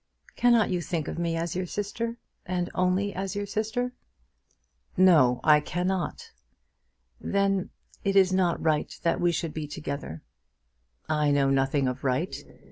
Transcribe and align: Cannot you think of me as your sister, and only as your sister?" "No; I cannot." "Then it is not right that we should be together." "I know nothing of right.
Cannot 0.35 0.71
you 0.71 0.81
think 0.81 1.07
of 1.07 1.19
me 1.19 1.35
as 1.37 1.55
your 1.55 1.67
sister, 1.67 2.17
and 2.43 2.71
only 2.73 3.13
as 3.13 3.35
your 3.35 3.45
sister?" 3.45 3.93
"No; 4.97 5.39
I 5.43 5.59
cannot." 5.59 6.31
"Then 7.19 7.69
it 8.03 8.15
is 8.15 8.33
not 8.33 8.59
right 8.59 8.91
that 9.03 9.21
we 9.21 9.31
should 9.31 9.53
be 9.53 9.67
together." 9.67 10.23
"I 11.07 11.29
know 11.29 11.51
nothing 11.51 11.87
of 11.87 12.03
right. 12.03 12.35